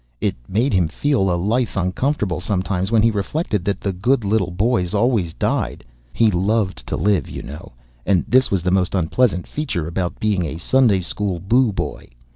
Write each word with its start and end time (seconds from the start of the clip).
It 0.19 0.35
made 0.49 0.73
him 0.73 0.87
feel 0.87 1.29
a 1.31 1.37
little 1.37 1.83
uncomfortable 1.83 2.41
sometimes 2.41 2.89
when 2.91 3.03
he 3.03 3.11
reflected 3.11 3.63
that 3.65 3.79
the 3.79 3.93
good 3.93 4.23
little 4.25 4.49
boys 4.49 4.95
always 4.95 5.31
died. 5.31 5.85
He 6.11 6.31
loved 6.31 6.87
to 6.87 6.97
live, 6.97 7.29
you 7.29 7.43
know, 7.43 7.73
and 8.03 8.25
this 8.27 8.49
was 8.49 8.63
the 8.63 8.71
most 8.71 8.95
unpleasant 8.95 9.45
feature 9.45 9.85
about 9.87 10.19
being 10.19 10.43
a 10.43 10.57
Sunday 10.57 11.01
school 11.01 11.39
book 11.39 11.75
boy. 11.75 12.07